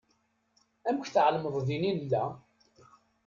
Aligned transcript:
Amek 0.87 1.07
tεelmeḍ 1.09 1.55
din 1.67 1.83
i 1.89 1.91
nella? 1.97 2.23